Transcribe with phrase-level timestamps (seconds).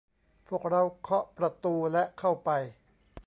[0.47, 2.49] พวกเราเคาะประตู และเข้าไป